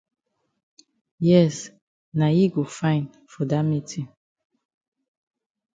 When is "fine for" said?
2.77-3.43